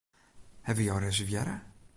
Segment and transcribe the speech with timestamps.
[0.67, 1.55] Hawwe jo reservearre?